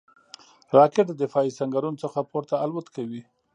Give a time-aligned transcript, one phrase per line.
[0.77, 3.21] راکټ د دفاعي سنګرونو څخه پورته الوت کوي